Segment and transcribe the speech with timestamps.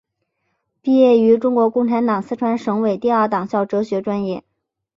[0.81, 4.43] 毕业于中国共产党四川省委第二党校哲学专业。